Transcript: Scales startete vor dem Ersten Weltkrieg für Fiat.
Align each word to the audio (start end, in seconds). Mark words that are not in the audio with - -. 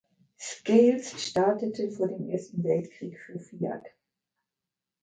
Scales 0.39 1.23
startete 1.23 1.91
vor 1.91 2.07
dem 2.07 2.27
Ersten 2.27 2.63
Weltkrieg 2.63 3.19
für 3.23 3.37
Fiat. 3.37 3.85